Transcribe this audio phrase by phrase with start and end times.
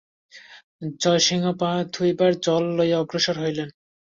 [1.01, 3.69] জয়সিংহ পা ধুইবার জল লইয়া অগ্রসর হইলেন।